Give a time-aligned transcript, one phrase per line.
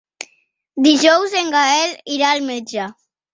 [0.87, 2.89] Dijous en Gaël irà al metge.